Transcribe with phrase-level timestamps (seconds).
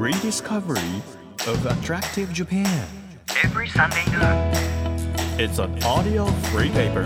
[0.00, 1.02] rediscovery
[1.46, 2.86] of attractive Japan.
[3.44, 4.50] every Sunday noon.
[5.38, 7.04] It's an audio free paper.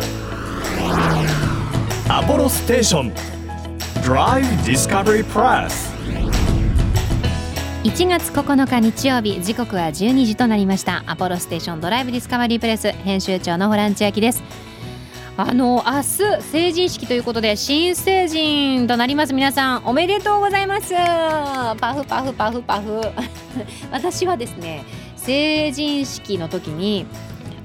[2.09, 3.12] Apollo Station
[4.04, 5.91] Drive Discovery Press.
[7.82, 14.42] 1月9日日曜日時刻は12時となりましたアポロステーションドライブディスカバリープレス編集長のホラン千秋です
[15.37, 20.95] あの明日成人式ということで新成人となります皆さんおめでとうございます。
[20.95, 23.01] パフパフパフパフ。
[23.91, 24.84] 私はですね
[25.16, 27.06] 成人式の時に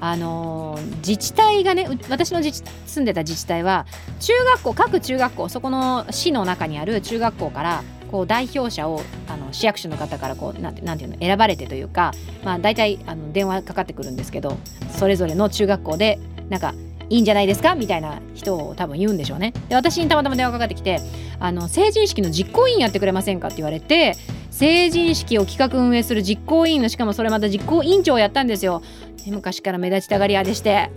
[0.00, 3.86] あの自治体がね私の住んでた自治体は
[4.18, 14.56] 中学校各中学校そこの市の中にある中学校からこう代表者をあの市役所の方からこうなんていうの選ばれてというか、まあ、大体あの電話かかってくるんですけど
[14.90, 16.74] それぞれの中学校でなんか
[17.10, 17.74] いいんじゃないですか？
[17.74, 19.52] みたいな人を多分言うんでしょうね。
[19.68, 21.00] で私にたまたま電話かかってきて
[21.38, 24.14] あの成人式の実行委員やってくれませんかって言われて
[24.50, 28.82] 成人式を企画運営する実行委員のしかもそれまた実行委員長をやったんですよ。
[29.26, 30.90] 昔から目立ちたがり屋でして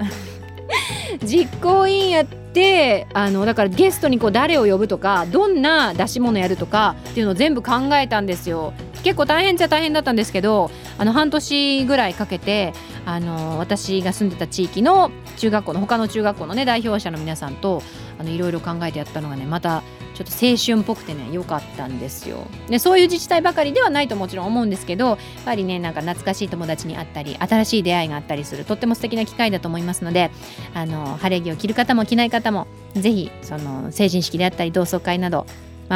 [1.25, 8.73] 実行委員やってあのだからゲストにこう誰を呼ぶとかどんな出し物やるとかっていうのを全部考えたんですよ。
[9.03, 12.73] 結構大変っちゃ大変だったんですけどあの半年ぐらいかけて
[13.05, 17.81] あの私が住んでた地域の中学校の他の中学校のね代表者の皆さんと
[18.17, 22.45] あのいろいろ考えてやったのがねまたちょっと青春っぽくてね良かったんですよ。
[22.69, 30.29] でそういう自治体ばかりではないともちろん思うんですけどやっぱりねなんか懐かしい友達に会ったり新しい出会いがあったりするとっても素敵な機会だと思いますので
[30.73, 35.47] あの晴れ着を着る方も着ない方もぜひその成人式であったり同窓会など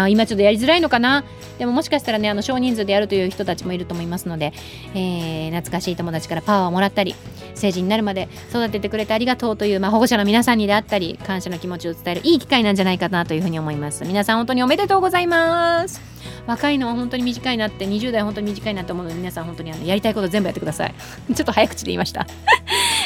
[0.04, 1.24] あ、今ちょっとやりづらいのかな？
[1.58, 4.54] でももしかしたらねあの少人数でやるという人たちもいると思いますので、
[4.94, 7.16] えー懐かしい友達からパワーをもらったり
[7.56, 14.04] 成人になるまで育ててくれてありがとうという、まあ、保護者の皆さんにであったり感謝の気持ちを伝えるいい機会なんじゃないかなというふうに思います。
[14.06, 16.00] 皆さん本当におめでとうございます。
[16.46, 20.94] 若いのは本当に短いなって20代本当に短いなと思うので皆さん本当にあのやりたいこと全部やってください。
[21.34, 22.28] ちょっと早口で言いました、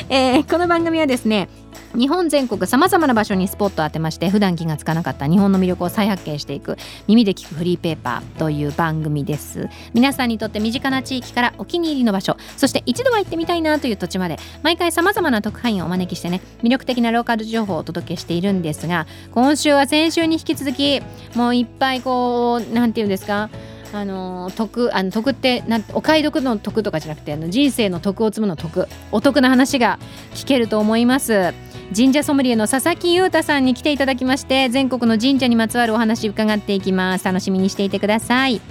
[0.10, 1.48] えーこの番組はですね
[1.95, 9.67] 日本全国さまざまな場所にスポットを当てまして普段気がつかなかった日本の魅力を再発見していく耳で聞くフリーペーパーという番組です。
[9.94, 21.02] 皆さんにとって身近な地域からお気に入りの場所そして一度は行ってみたいなという土地まで毎回さまざまな特派員をお招きしてね魅力的なローカル情報をお届けしているんですが今週は先週に引き続き
[21.36, 23.50] もういっぱいこうなんていうんですか
[23.94, 28.88] あの得あの得ってなお買い得の得とかじゃなくてあの人生の得を積むの得。
[29.12, 30.00] お得な話が
[30.34, 31.54] 聞けると思います。
[31.96, 37.26] 神社ソムリエの佐々木裕太さんに来ていただきまして全国の神社にまつわるお話伺っていきます。
[37.26, 38.62] 楽しみにしていてください。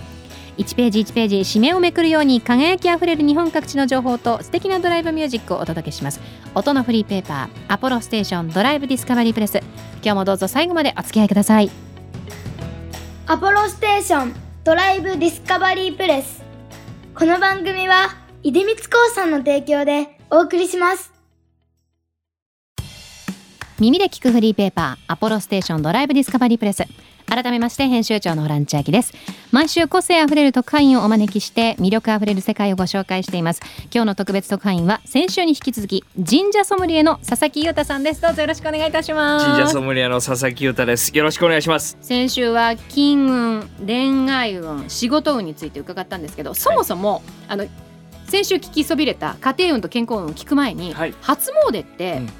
[0.56, 6.20] 1ページ1ページ紙面をめくるように輝きあふれる日本各地の情報と素敵なドライブミュージックをお届けします。
[6.54, 9.58] 音のフリーペーパーアポロステーションドライブディスカバリープレス。
[10.02, 11.70] 今日もどうぞ最後までお付き合いください。
[13.26, 14.49] アポロステーション。
[14.62, 16.42] ドライブディスカバリープレス。
[17.14, 18.10] この番組は
[18.42, 21.10] 出光興産の提供でお送りします。
[23.78, 26.84] 耳で聞くフリーペーパーアポロステーションドライブディスカバリープレス。
[27.30, 29.14] 改めまして編集長のホラン千秋です。
[29.52, 33.60] 毎週個性あふれる特派員をお招きして魅力あふれる世界をご紹介しています。
[33.94, 38.20] 今日の特別特派員は先週に引き続き神社ソムリエの佐々木裕太さんです。
[38.20, 39.46] どうぞよろしくお願いいたします。
[39.46, 41.16] 神社ソムリエの佐々木裕太です。
[41.16, 41.96] よろしくお願いします。
[42.00, 47.64] 先週は金運恋愛運仕事運について伺ったんですけどそもそも、あの
[48.26, 51.14] 先週聞きそびれた家庭運と健康運を聞く前に、はい。
[51.20, 52.26] 初詣ってうん。
[52.26, 52.32] 行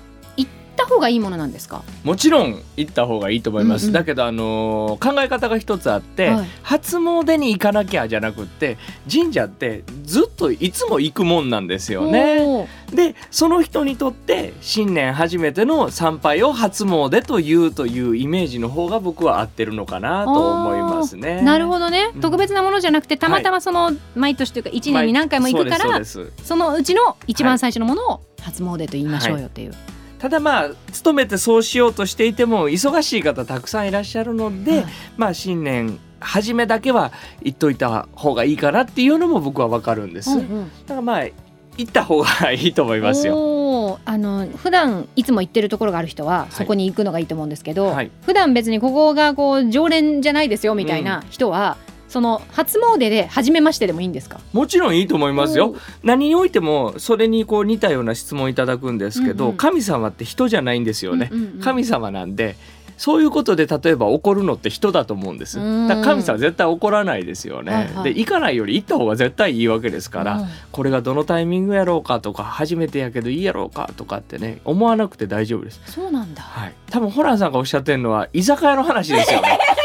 [0.80, 3.84] った方がいいものなんですか、もちろん行った方がいいと思います。
[3.84, 6.46] うんうんだけどあのー考え方が一つあって、はい。
[6.62, 8.78] 初詣に行かなきゃじゃなくって
[9.10, 12.68] 神社ってずっといつも行くもんなんですよね。
[12.92, 21.42] でその人にとって新年初めての参拝を初詣というというイメージの方が僕は合ってるのかなと思いますね。
[21.42, 22.20] なるほどね、うん。
[22.20, 29.74] 特別なものじゃなくてたまたまその毎年というか1年に何回も行くから、そうですそそのうちの一番最初のものを初詣と言いましょうよっていう、
[30.20, 34.86] ただまあ勤めてそうしようとしていても忙しい方たくさんいらっしゃるので、はい
[35.16, 40.70] まあ新年初めだけは行っといた方がいいかなっていうのも僕はわかるんです、だうんうん。
[40.86, 41.34] からまあ行
[41.82, 43.98] った方がいいと思いますよ。
[44.04, 48.10] あの普段いつも行ってるところがある人はそこに行くのがいいと思うんですけど、はい。
[48.26, 51.78] 普段別にここがこう常連じゃないですよみたいな人は、
[52.10, 54.40] その初詣で初めましてでもいいんですか？
[54.52, 55.74] もちろんいいと思いますよ。
[56.02, 59.56] 何においてもそれにこう似たような質問いただくんですけど、うんうん。
[59.56, 61.60] 神様って人じゃないんですよね、うんうんうん。
[61.60, 62.56] 神様なんで
[62.98, 65.58] そういうことで例えば怒るのって人だと思うんです。
[65.58, 65.88] うん。
[65.88, 68.12] だ神様絶対怒らないですよね、はいはい。
[68.12, 70.48] で行かないより行った方が絶対いいわけですから、うん。
[70.72, 75.80] これがどのタイミングやろうかとか初めてやけどいいやろうかとかってね思わなくて大丈夫です。
[75.86, 76.42] そうなんだ。
[76.42, 76.74] はい。
[76.90, 79.58] 多分ホランさんがおっしゃってるのは居酒屋の話ですよね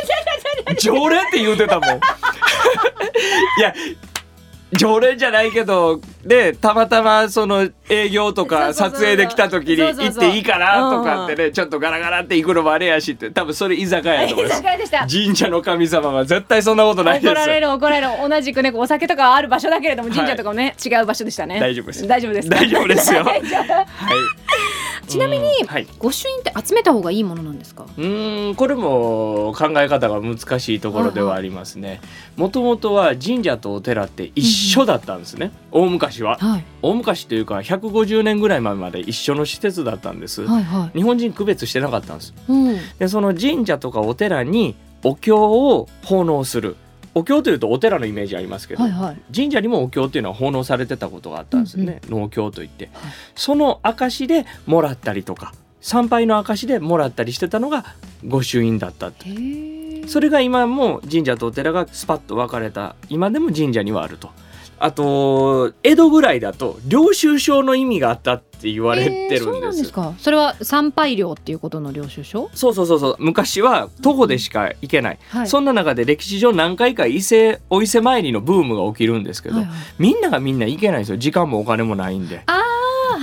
[0.79, 1.89] 常連って言うてたもん。
[3.59, 3.73] いや
[4.73, 13.29] 常連じゃないけどでたまたまその営業とか撮影で来た時に行っていいかなとかってねちょっとガラガラって行くのもあれやしって。
[13.31, 14.63] 多分それ居酒屋やと思います
[15.09, 17.31] 神社の神様は絶対そんなことないです。
[17.31, 18.07] 怒られる怒られる。
[18.29, 21.59] 同じくねお酒とかある場所だけれども神社とかもね、違う場所でしたね。
[21.59, 22.49] 大丈夫です大丈夫です。
[22.49, 23.23] か大丈夫ですよ。
[23.23, 23.41] はい
[25.07, 27.85] ちなみにうんはい御朱印って集めた方がいいものなんですか？
[27.97, 32.01] うーんこれも考え方が難しいところではありますね。
[32.35, 36.37] もともとは神社とお寺って一緒だったんですね、大昔は。
[36.39, 40.43] はい大昔というか150年ぐらい前まで一緒の施設だったんです。
[40.43, 42.33] はいはい日本人区別してなかったんです。
[42.47, 46.75] うんでその神社とかお寺にお経を奉納する。
[47.15, 49.17] お経というとお寺のイメージありますけど、はいはい。
[49.33, 53.13] 神社にもお経っていうのは奉納されてたことがあったんですよね、納経といって、はい。
[53.35, 57.85] その証でもらったりとか参拝の証でもらったりしてたのが
[58.27, 59.11] 御朱印だった
[60.07, 64.31] それが今も神社とお寺がスパッと分かれた今でも神社にはあると
[64.77, 70.13] あと江戸ぐらいだと領収書の意味があったって言われてるんです,、えーそうなんですか。
[70.17, 72.49] それは参拝料っていうことの領収書？
[72.53, 73.15] そうそうそうそう。
[73.19, 75.65] 昔は徒歩でしか行けない、はいそん。
[75.65, 79.65] な中で歴史上何回か伊勢お伊勢参りのブームが起きるんですけど、はい。
[79.65, 82.41] はいみんながみんな行けないんですよ時間もお金もないんで。
[82.45, 82.64] あー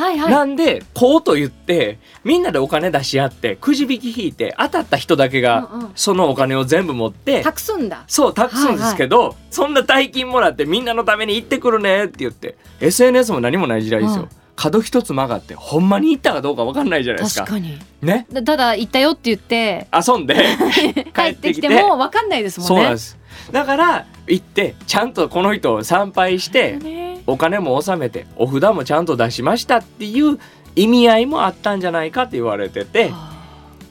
[0.03, 0.31] はいはい。
[0.33, 8.05] なんでこうと言ってみんなでお金出し合ってくじ引き引いて当たった人だけがそのお金を全部持って託すんだ。
[8.09, 14.29] そう託すんですけど、そんな大金もらってみんなのために行ってくるねって言って SNS も何もない時代ですよ、うん。
[14.57, 17.47] 角一つ曲がってほんまに行ったかどうか分かんないじゃないですか。
[17.47, 17.79] 確かに。
[18.03, 18.27] ね？
[18.33, 20.35] だただ行ったよって言って遊んで
[21.15, 22.75] 帰ってきても分かんないですもんね。
[22.75, 27.23] そうなんですだから行ってちゃんとこの人を参拝してね。
[27.27, 30.41] お金も納めてお札もちゃんと出しましたっていう
[30.75, 33.13] 意味合いもあったんじゃないかって言われてて。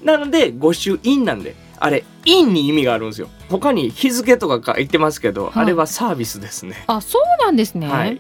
[0.04, 3.30] なので御朱印なんであれ印に意味があるんですよ。
[3.50, 5.52] 他に日付とか書いてますけど、はい。
[5.58, 6.84] あれはサービスですね。
[6.88, 8.14] あそうなんですね、はい。
[8.14, 8.20] うん。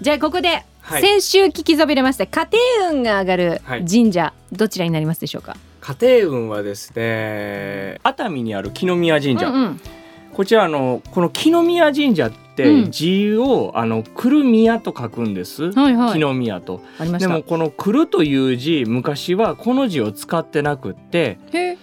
[0.00, 1.02] じゃあここで、はい。
[1.02, 2.48] 先週聞きそびれました家
[2.80, 3.84] 庭運が上がるはい。
[3.84, 5.56] 神社、どちらになりますでしょうか？
[5.80, 9.80] 家庭運はですね熱海にある木宮神社、うんうん
[10.36, 12.84] こちらあのこの木宮神社っうん。
[12.84, 16.18] て字を、あの来る宮と書くんです、はいはい。
[16.18, 16.78] 木宮と。
[16.78, 17.28] でありました。
[17.28, 21.76] もこの来るという字昔はこの字を使ってなくってへ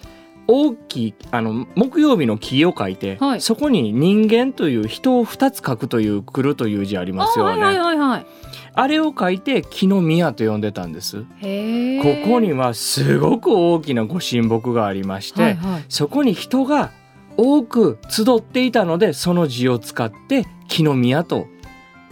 [0.48, 3.40] 大きいあの木曜日の木を書いて、はい。
[3.40, 8.26] そこに人間という人を2つ書くという来るという字ありますよね、あはいはいはいはい。
[8.74, 11.24] あれを書いて木の宮と呼んでたんです。
[11.40, 15.84] へこえこにはすごく大きなご神木がありまして、はいはい。
[15.88, 16.90] そこに人が
[17.36, 21.46] 多く集っていたのでその字を使って木の宮と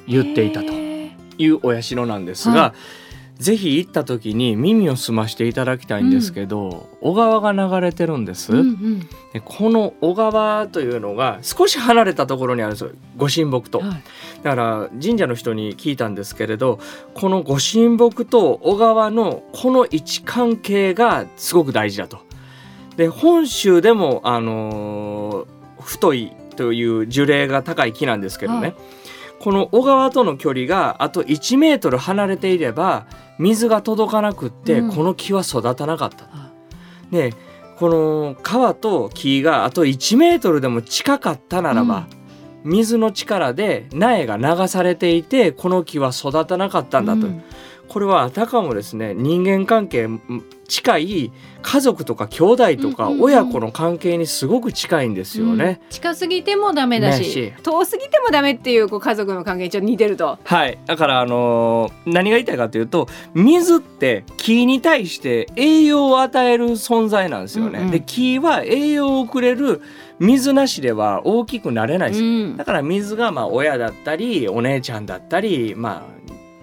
[0.07, 2.75] 言っていたというお社なんですが、は
[3.39, 9.01] ぜひ行った時に耳を澄ましていただきたいんですけど、小川が流れてるんです、うんうん。
[9.33, 14.03] でこの小川というのが少し離れたところにあるんですよご神木と、はい。
[14.45, 16.79] だから神社の人に聞いたんですけれど
[17.15, 22.21] このご神木と小川のこの位置関係がすごく大事だと。
[22.97, 28.75] で本州でも、あのー太いという樹齢が高い木なんですけどね、はい。
[29.41, 33.07] この小川との距離があと1メートル離れていれば
[33.39, 34.93] 水が届かなくって、うん。
[34.93, 36.25] この木は育たなかった。
[36.25, 36.51] は
[37.11, 37.35] で
[37.77, 42.07] この川と木があと1メートルでも近かったならば、
[42.63, 47.43] 水の力で苗が流されていてこの木は育たなかったんだと、うん。
[47.89, 50.21] これはあたかもですね人間関係ん
[50.73, 55.81] 近い家族とか兄弟とか親子の関係にすごく近いんですよね。
[55.83, 55.91] うん。
[55.91, 60.39] 近すぎてもダメだし遠すぎてもダメっていうこう家族の関係にちょっと似てると。
[60.43, 60.79] はい。
[60.87, 67.81] だからあのー何が言いたいかというと水って木に対して栄養を与える存在なんですよね。
[67.81, 67.91] うんうん。
[67.91, 69.83] で木は栄養をくれる
[70.19, 72.23] 水なしでは大きくなれないです。
[72.23, 72.57] うん。
[72.57, 76.22] だから水がまあ親だったりお姉ちゃんだったりまあ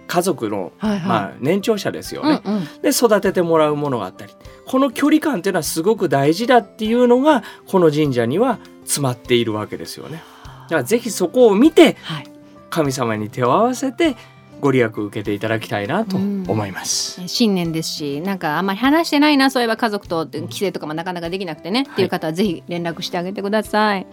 [0.10, 1.02] 家族のはいはい。
[1.08, 2.42] まあ年長者ですよね。
[2.44, 2.64] うんうん。
[2.82, 4.34] で育ててもらうものがあったり。
[4.66, 10.24] この距離感っていうのはすごく大事だっていうのがこの神社には詰まっているわけですよね。
[10.44, 12.28] だからぜひそこを見てはい。
[12.72, 14.16] 神様に手を合わせて
[14.62, 17.22] ご利益受けていただきたいなと思います。
[17.28, 24.08] 新年ですしなんかあんまり話してないなそういえば家族と帰省とかもなかなかできなくてね、っていう方はぜひ連絡してあげてください。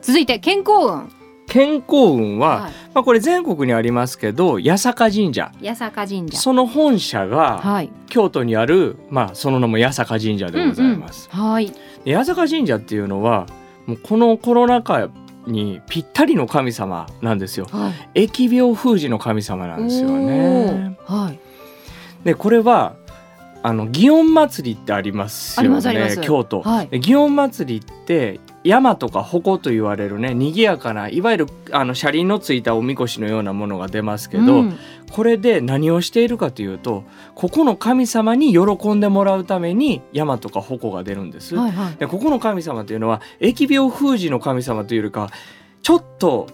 [0.00, 1.21] 続いて健康運
[1.52, 2.72] 健康運は、はい。
[2.94, 5.52] まあこれ全国にありますけど八坂神社。
[5.62, 6.38] 八坂神社。
[6.38, 7.92] その本社がはい。
[8.08, 11.28] 京都にある、まあ、その名も八坂神社でございます。
[11.30, 11.50] うんうん。
[11.50, 11.70] はい。
[12.06, 13.46] で八坂神社っていうのは
[13.84, 15.10] もうこのコロナ禍
[15.46, 17.66] にぴったりの神様なんですよ。
[17.70, 18.24] はい。
[18.28, 20.96] 疫病封じの神様なんですよね。
[21.04, 21.38] はい。
[22.24, 22.94] でこれは
[23.62, 26.62] あの祇園祭りってありますよね京都。
[26.62, 26.88] はい。
[26.88, 34.78] で祇園祭りって山とか鉾と言われるね賑やかないわゆるあの車輪のついたおみこしのようなものが出ますけど、うん
[35.12, 37.04] これで何をしているかというと
[37.34, 41.54] ここの神様に喜んでもらうために山とか鉾が出るんです。
[41.54, 45.28] はいはいでここの神様というのは疫病封じの神様というよりか
[45.82, 46.46] ちょっと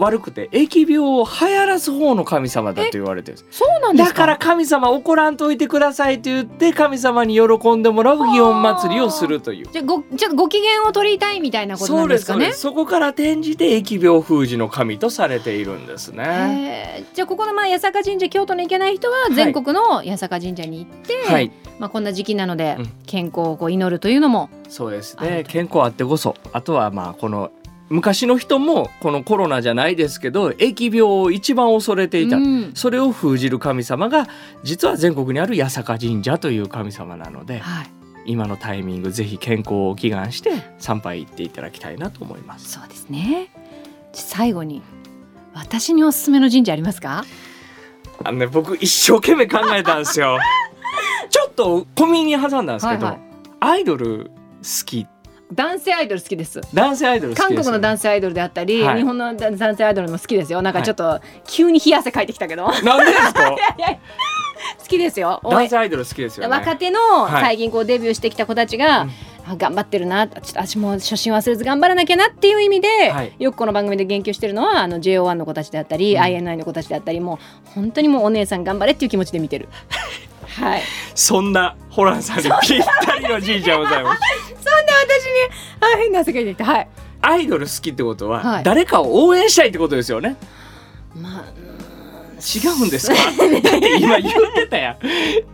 [0.00, 4.14] 悪くて疫病を流行らす方の神様だと言われてるそうなんですか？
[4.14, 9.68] だから神様怒らんといてくださいと言って神様に喜んでもらう祇園祭りをするという。
[9.70, 12.46] じゃあごちょっとご機嫌を取りたいみたいなことなんでですすかね？
[12.46, 17.04] そうですそこから転じて疫病封じの神とされているんですね。
[17.14, 19.34] じゃあここのまあ八坂神社京都に行けない人はい。
[19.34, 22.90] 全国の八坂神社に行って、はい、まあこんな時期なのでうん。
[23.06, 25.44] 健康をこう祈るというのも、そうですね。
[25.48, 27.50] 健康あってこそあとはまあこの
[27.90, 32.72] 昔の人もこのコロナじゃないですけど疫病を一番恐れていた、うん。
[32.74, 34.28] それを封じる神様が
[34.62, 37.90] 実は全国にある八坂神社という神様なのではい、
[38.26, 42.70] 今のタイミングぜひ健康を祈願して参拝行っていただきたいなと思います。
[42.70, 43.50] そうですね。
[44.12, 44.82] 最後に
[45.52, 47.24] 私におすすめの神社ありますか？
[48.22, 50.38] あのね僕一生懸命考えたんですよ。
[51.28, 53.20] ちょっと小耳に挟んだんですけど、はいはい。
[53.60, 54.30] アイドル
[54.62, 55.06] 好き
[55.52, 56.60] 男性アイドル好きです。
[56.74, 58.98] 男性アイドル韓国の男性アイドルであったり、はい。
[58.98, 60.62] 日本の男性アイドルも好きですよ。
[60.62, 62.66] なんかちょっと急に冷や汗かいてきたけど。
[62.66, 63.56] 好なんでですか？
[64.90, 65.40] きですよ。
[65.44, 66.50] 男性アイドル好きですよね。
[66.50, 67.42] 若手のはい。
[67.42, 69.10] 最近こうデビューしてきた子たちが、うん。
[69.46, 70.28] あ頑張ってるな。
[70.28, 73.32] ちょっと私も初心忘れず頑張らなきゃなっていう意味で、はい。
[73.38, 76.20] よくこの番組で言及してるのはあの JO1 の子たちであったり、うん。
[76.20, 77.38] INI の子たちであったりも
[77.68, 79.68] う本当にもうお姉さん頑張れっていう気持ちで見てる。
[80.58, 80.82] はい、
[81.14, 84.22] そんなホランさんにぴったりの神社ございます。
[84.48, 85.32] そんな私に
[85.80, 86.88] あ変な汗かいてきたはい
[87.22, 90.36] アイドル好きってことは、はい誰かを応援したいってことですよね。
[91.14, 91.44] まあ
[92.40, 93.16] 違うんですか？
[93.98, 94.96] 今言ってたやん。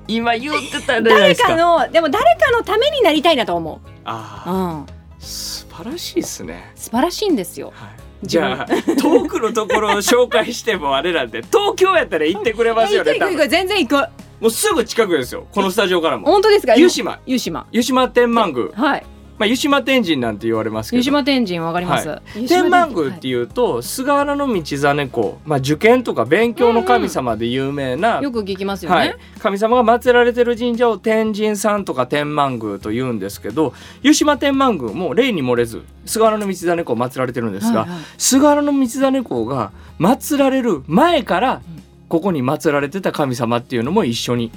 [0.07, 1.57] 今言ってたじゃないで誰。
[1.57, 4.87] かのでも誰かのためになりたいなと思う、ああ、うん、
[5.19, 6.71] 素晴らしいですね。
[6.77, 7.89] 素晴らしいんですよはい。
[8.23, 8.67] じゃあ
[9.01, 14.09] 遠くのところを紹介してもあれなんで 東京やったら行ってくれますよね行く行く全然行く。
[14.41, 16.27] もうすぐ近くですよこのスタジオからも。
[16.27, 16.75] 本当ですか？
[16.77, 17.19] 湯島。
[17.27, 17.67] 湯島。
[17.73, 18.69] 湯島天満宮。
[18.75, 19.07] はい
[19.39, 20.99] まあ湯島天神なんて言われますけど。
[20.99, 37.99] 湯島天神わかります、は湯島天満宮っていいうと菅原道真公、まあ、受験とか勉強の神様で有名な、よく聞きますよね、はい、神様が祀られてる神社を天神さんとか天満宮と言うんですけど湯島天満宮も例に漏れず菅原道真公祀られてるんですが、はいはい。
[38.19, 41.63] 菅原道真公が祀られる前から
[42.09, 44.53] ここに祀られてた神様っていうのも一緒に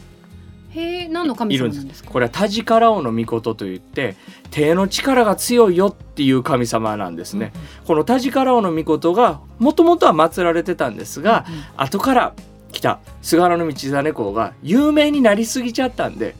[0.70, 2.04] へえ何の神いるんです様なんです。
[2.04, 4.16] かこれは田力王の御事といって
[4.52, 7.54] 手の力が強いよっていう神様なんですね、
[7.86, 11.64] この田力王の御事がもともとは祀られてたんですが、うんうん。
[11.78, 12.34] 後から
[12.72, 16.36] 来た菅原道真公が有名になりすぎちゃったんで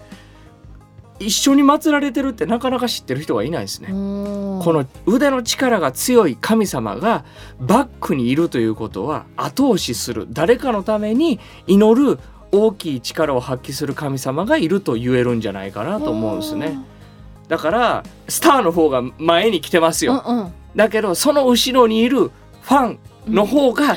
[1.20, 3.90] 一緒に祀られてるってなかなか知ってる人がいないですね。
[3.90, 7.26] ここの腕の力が強い神様が
[7.60, 10.28] バックにいるということは後押しする。
[10.30, 12.20] 誰かのために祈る
[12.52, 16.80] 大きい力を発揮する神様がいると言えるんじゃないかなと思うんですね。
[17.48, 20.24] だからスターの方が前に来てますよ。
[20.26, 23.96] うんうんだけどその後ろにいるファンの方が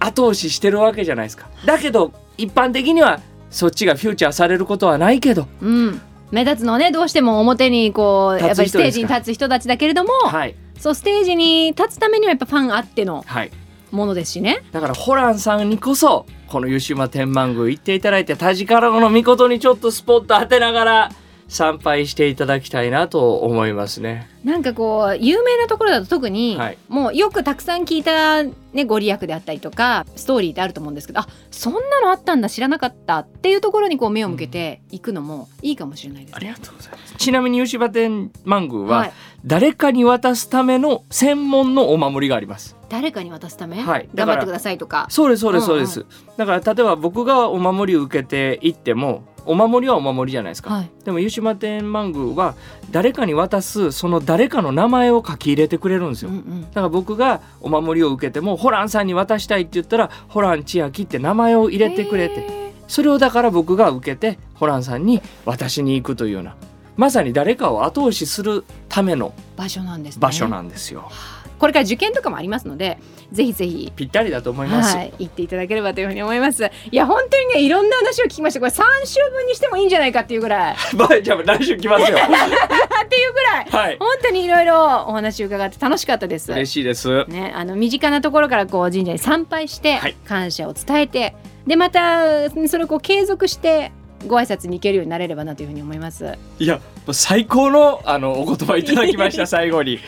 [0.00, 1.46] 後押ししてるわけじゃないですか。
[1.66, 6.00] だけど一般的にはそっちがフューチャーされることはないけど、うん
[6.32, 13.50] 目立つのはねどうしても表にこうやっぱりステージに立つ人たちだけれども、はいそうステージに立つためにはやっぱファンあってのはい。
[13.90, 14.62] ものですしね。
[14.72, 21.10] だからホランさんにこそこの湯島天満宮行っていただいて田力の御事にちょっとスポット当てながら
[21.48, 24.28] 参拝していただきたいなと思いますね。
[24.44, 36.36] なんかこう有名なところだと特に、はいもうよくたくさん聞いた、ね、ご利益であったりとかストーリーってあると思うんですけどあそんなのあったんだ知らなかったっていうところにこう目を向けていくのもいいかもしれないですね。
[36.36, 37.14] ありがとうございます。
[37.16, 39.12] ちなみに湯島天満宮は、はい
[39.46, 42.75] 誰かに渡すための専門のお守りがあります。
[42.88, 45.06] 誰かに渡すため、はい頑張ってくださいとか。
[45.10, 46.06] そうですそうですそうでうんす。
[46.36, 50.70] だから例えば僕がお守りを受けて行ってもお守りはお守りじゃないですか。
[50.70, 52.54] はい、でも湯島天満宮は
[52.90, 56.30] 誰かに渡すその誰かの名前を書き入れてくれるんですよ。
[56.30, 66.56] うんうんだから僕がお守りを受けてもホランさんに渡したいって言ったらホラン千秋って名前を入れてくれてへそれをだから僕が受けてホランさんに渡しに行くというような
[66.96, 68.64] まさに誰かを後押しする
[68.96, 70.20] ためのー場所なんですね。
[70.20, 71.10] 場所なんですよ。
[71.58, 72.98] これから受験とかもありますので
[73.32, 74.96] ぜひぜひぴったりだと思います。
[74.96, 76.64] はい、行っていただければというふうに思います。
[76.64, 78.60] いや本当にねいろんな話を聞きました。
[78.60, 82.16] これ3週分にしてもいいんじゃないかっていうぐらいっ まあじゃあ来週来ますよ。
[83.08, 83.96] ていうぐらいはい。
[83.98, 86.52] 本当にいろいろお話を伺って楽しかったです。
[86.52, 87.24] 嬉しいです。
[87.26, 91.34] ね、あの身近なところからこう神社に参拝してはい感謝を伝えて、
[91.66, 93.92] でまたそれをこう継続して
[94.26, 96.36] ご挨拶に行けるようになれればなというふうに思います。
[96.58, 96.80] いや
[97.12, 100.00] 最高のあのお言葉いただきました 最後に。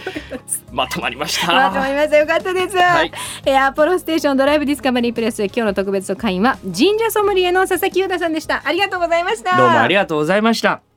[0.73, 1.53] まとまりました。
[1.53, 2.17] まとまりました。
[2.17, 3.13] よかったです、はい。
[3.45, 8.63] えーアポロステーションドライブディスカバリープレス今日の特別会員は神社ソムリエの佐々木優太さんでした。
[8.65, 9.57] ありがとうございました。
[9.57, 10.88] どうもありがとうございました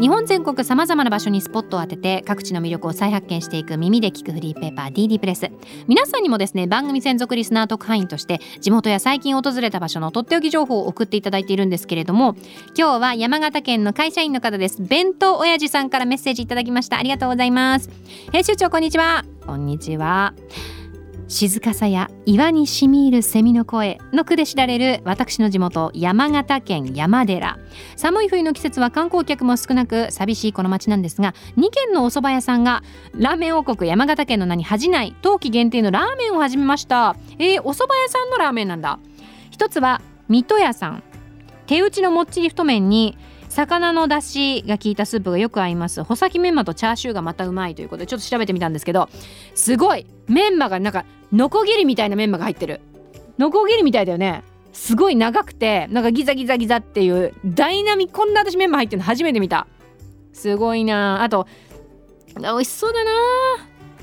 [0.00, 5.50] 日本全国さまざまな場所にスポットを当てて各地の魅力を再発見していく耳で聞くフリーペーパー DD プレス。
[5.88, 12.34] 皆さんにもですね番組専属リスナー特派員として地元や最近訪れた場所のとっておき情報を送っていただいているんですけれども
[12.74, 14.82] 今日は山形県の会社員の方です。
[14.82, 16.96] 弁当親父さんからメッセージいただきました。
[16.96, 17.90] ありがとうございます。
[18.32, 19.26] 編集長こんにちは。
[19.44, 20.32] こんにちは。
[21.30, 27.56] 静かさや岩にしみ入る蝉の声の句で知られる私の地元山形県山寺。
[27.94, 32.82] 寒い冬の季節は観光客も少なく寂しいこの町なんですが2軒のお蕎麦屋さんが
[33.14, 37.14] ラーメン王国山形県の名に恥じない冬季限定のラーメンを始めました。
[37.38, 38.98] えー、お蕎麦屋さんのラーメンなんだ。
[39.52, 41.02] 一つは水戸屋さん。
[41.68, 43.16] 手打ちのもっちり太麺に
[43.48, 46.02] 魚の出汁が効いたスープがよく合います。
[46.02, 49.08] 穂先メンマとチャーシューがまたうまいということでちょっと調べてみたんですけど
[49.54, 50.06] すごい。
[50.26, 52.80] メンマがなんかノコギリみたいなメンマが入ってる。
[53.38, 54.42] ノコギリみたいだよね。
[54.72, 59.66] すごい長くてなんかギザギザギザっていうダイナミックこんな私メンマ入ってるの初めて見た。
[60.32, 61.22] すごいな。
[61.22, 61.46] あと
[62.36, 63.10] 美味しそうだな。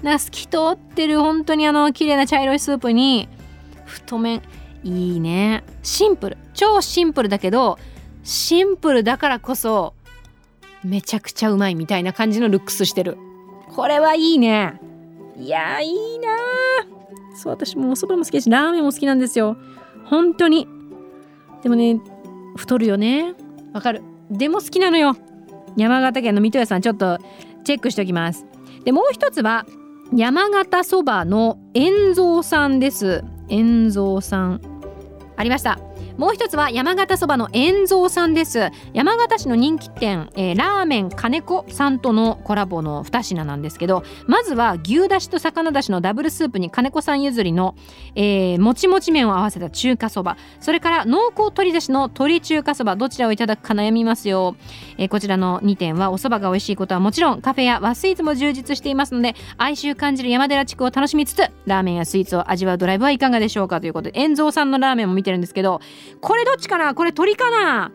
[0.04, 1.20] な透き通ってる。
[1.20, 3.28] 本当にあの綺麗な茶色いスープに
[3.86, 4.42] 太麺。
[4.84, 5.64] いいね。
[5.84, 6.38] シンプル。
[6.54, 7.78] 超シンプルだけど
[8.24, 9.94] シンプルだからこそ
[10.84, 13.18] めちゃくちゃうまいみたいな感じのルックスしてる。
[13.76, 14.80] これはいいね。
[15.38, 16.97] いやいいなー。
[17.38, 19.58] そう私もお蕎麦も好きだしラーメンも好きなんですよ。
[20.06, 20.68] 本当に。
[21.62, 22.00] でもね
[22.56, 23.36] 太るよね。
[23.74, 24.02] わかる。
[24.32, 25.16] でも好きなのよ。
[25.78, 27.20] 山形県の水戸屋さんちょっと
[27.64, 28.46] チェックしておきます。
[28.84, 29.66] でもう一つは
[30.16, 33.24] 山形そばの円蔵さんです。
[33.50, 34.62] 円蔵さん。
[35.36, 35.80] ありました。
[36.18, 38.72] もう一つは山形そばの円蔵さんです。
[38.94, 47.76] 山形市の人気店、えーラーメン金子さんとのコラボの2品なんですけどまずは牛だしと魚だしのダブルスープに金子さん譲りの、
[48.16, 50.38] えーもちもち麺を合わせた中華そば。
[50.60, 52.96] それから濃厚鶏だしの鶏中華そば。
[52.96, 54.56] どちらをいただくか悩みますよ、
[54.98, 65.80] えーこちらの2点はお蕎麦が美味しいことはもちろんカフェや和スイーツも充実していますので哀愁感じる山寺地区を楽しみつつラーメンやスイーツを味わうドライブはいかがでしょうかということで円蔵さんのラーメンも見てるんですけど
[66.22, 66.94] これどっちかな？
[66.96, 67.92] これ鶏かな？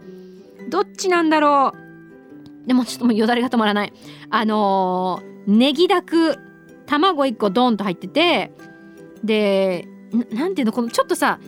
[0.69, 1.73] どっちなんだろ
[2.65, 2.67] う？
[2.67, 3.93] でもちょっともうよだれが止まらない。
[4.31, 6.39] あのーネギだく
[6.87, 8.53] 卵1個ドンと入ってて
[9.25, 9.89] で
[10.31, 10.73] ななんていうの？
[10.73, 11.41] このちょっとさ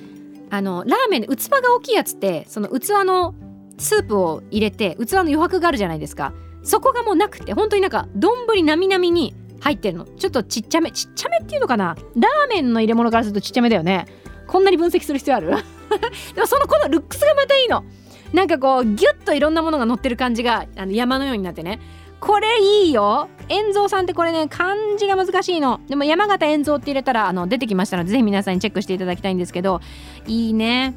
[0.50, 3.36] あのラーメン器が大きいやつってその器の
[3.78, 6.32] スープを入れて器の余白があるじゃないですか。
[6.64, 10.06] そこがもうなくて本当になんか丼なみなみに入ってるの。
[10.06, 11.94] ちょっとちっちゃめちっちゃめっていうのかな？
[12.16, 14.06] ラーメンの入れ物からするとちっちゃめだよね。
[14.48, 15.52] こんなに分析する必要ある？
[16.34, 17.84] でもそのこのルックスがまたいいの。
[18.32, 21.80] なんかこうギュッといろんなものが乗ってる感じがあの山のようになってね。
[22.20, 23.28] これいいよ。
[23.48, 25.80] 円蔵さんってこれね漢字が難しいの。
[25.88, 29.80] でも山形円蔵って入れたらあの出てきましたのでぜひ皆さんにチェックしていただきたいんですけど。
[30.26, 30.94] いいね。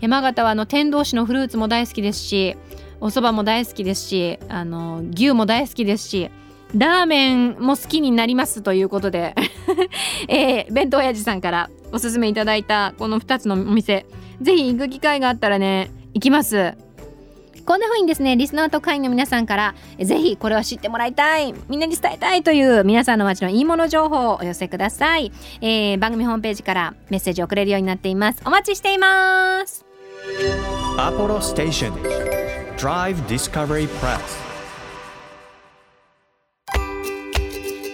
[0.00, 2.56] 山形はあの天童市のフルーツも大好きですし
[3.00, 6.30] お蕎麦も大好きですしあの牛も大好きですし
[6.74, 9.34] ラーメンも好きになりますということで、
[10.28, 14.04] えー弁当親父さんからおすすめいただいたこの2つのお店。
[14.40, 16.74] ぜひ行く機会があったらね行きます。
[17.64, 28.40] こんな風にですねリスナーと会員の皆さんからぜひこれは知ってもらいたいみんなに伝えたいという皆さんの街のいいもの情報をお寄せください、えー番組ホームページからメッセージを送れるようになっています。
[28.46, 29.84] お待ちしています。
[30.96, 31.92] Apollo Station
[32.78, 34.47] Drive Discovery Press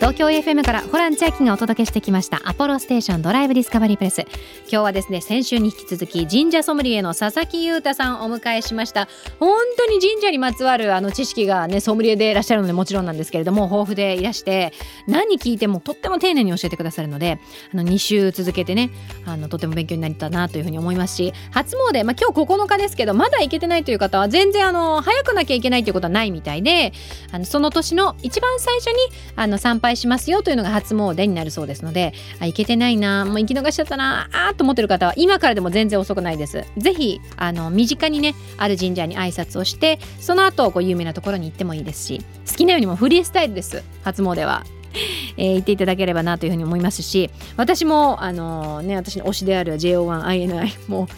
[0.04, 4.20] 東京 FM からホラン千秋がお届けしてきましたアポロステーションドライブディスカバリープレス。
[4.20, 4.28] 今
[4.68, 9.08] 日はですね先週に引き続き神社ソムリエの佐々木優太さんをお迎えしました。
[9.40, 14.74] 本当に神社にまつわるあの知識がねソムリエでいらっしゃるのでもちろんなんですけれども豊富でいらして
[15.08, 17.40] 何聞いてもとっても丁寧に教えてくださるので
[17.72, 18.90] あの2週続けてね
[19.24, 26.92] あのとても勉強になったなというふうに思いますし初詣、まあ、今日9日ですけどまだ行けてないという方は全然あの早くなきゃいけないということはないみたいで
[27.32, 28.98] あのその年の一番最初に
[29.34, 36.64] あの参拝しますよというのが初詣になるそうですのであ行けてないなもう行き逃しちゃったなあと思ってる方は今からでも全然遅くないです。
[36.76, 44.64] ぜひあの身近にねある神社に挨拶をしてその後こう有名なところに行ってもいいですし好きなようにもフリースタイルです初詣は。
[45.37, 51.09] えー、行っていただければなというふうに思いますし私もあのね私の推しである JO1INI も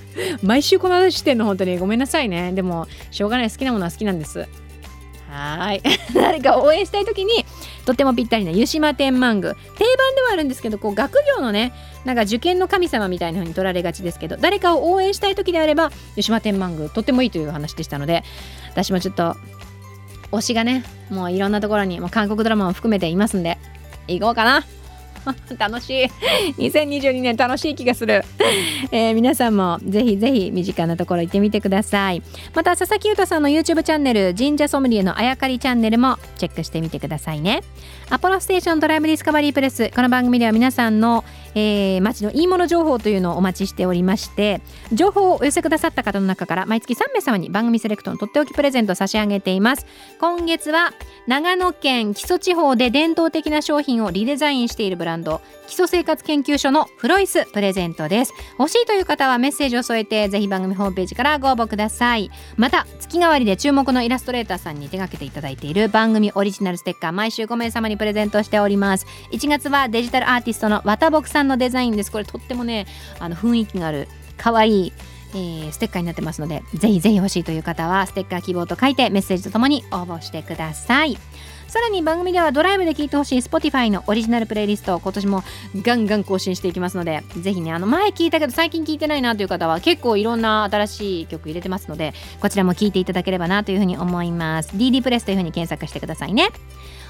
[0.42, 2.52] う毎週この話してんの本当にごめんなさいね。
[2.52, 3.50] でもしょうがない。
[3.50, 4.48] 好きなものは好きなんです。
[5.28, 5.82] はい。
[6.14, 7.44] 誰か応援したい時に
[7.86, 9.54] とってもぴったりな湯島天満宮。
[9.54, 11.72] 定番ではあるんですけどこう学業のね
[12.04, 18.24] なんか受験の神様みたいな風に取られがちですけど誰かを応援したい時であれば湯島天満宮とってもいいという話でしたので
[18.70, 19.36] 私もちょっと
[20.32, 23.58] 推しがねもういろんなところにもう韓国ドラマも含めていますんで
[24.08, 24.64] 行こうかな。
[25.58, 26.04] 楽しい。
[26.58, 28.22] 2022年楽しい気がする、
[28.90, 32.22] えー、皆さんもぜひぜひ身近なところ行ってみてください。
[32.54, 37.62] また佐々木優太さんの YouTube チャンネル神社ソムリエのあやかりチャンネルもチェックしてみてくださいね。
[38.10, 39.90] アポロステーションドライブディスカバリープレス。
[39.94, 41.24] この番組では皆さんの、
[41.56, 44.60] えー、街のいいもの情報というのをお待ちしておりまして
[44.92, 49.86] 情報をお寄せくださった方の中から毎月3名様に番組セレクトのとっておきプレゼントを差し上げています。
[50.20, 50.92] 今月は
[51.26, 58.34] 長野県木曽地方で伝統的な商品をリデザインしているブランド基礎生活研究所のフロイスプレゼントです。
[58.58, 62.30] 欲しいという方はメッセージを添えてぜひ番組ホームページからご応募ください。
[62.56, 69.06] また月替わりで注目のイラストレーターさんに手掛けていただいている番組オリジナルステッカー毎週5名様にプレゼントしております。
[69.32, 72.12] 1月はデジタルアーティストの綿木さんのデザインです。
[72.12, 72.86] これとってもね
[73.18, 74.92] あの雰囲気がある可愛い
[75.34, 81.18] えー、ステッカーになってますのでぜひぜひ欲しいという方はステッカー希望と書いてメッセージとともに応募してください。
[81.68, 85.42] さらに番組ではドライブで聴いてほしい Spotify のオリジナルプレイリスト今年も
[85.82, 94.76] ガンガン更新していきますのでぜひねあの前聞いたけど最近聞いてないなという方は結構いろんな新しい曲入れてますのでこちらも聴いていただければなというふうに思います。
[94.76, 96.48] DD プレスというふうに検索してくださいね。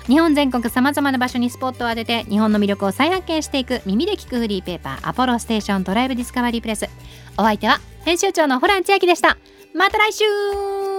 [0.06, 6.88] 日本全国さまざまな場所にスポットを当てて日本の魅力を再発見していく耳で聞くフリーペーパーアポロステーションドライブディスカバリープレス。
[7.36, 9.36] お相手は編集長のホラン千秋でした。
[9.74, 10.95] また来週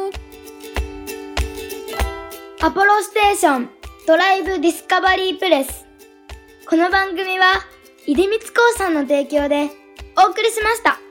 [2.60, 3.70] アポロステーション
[4.08, 5.86] ドライブディスカバリープレス
[6.68, 7.54] この番組は
[8.08, 9.70] 出光興産の提供で
[10.18, 11.07] お送りしました。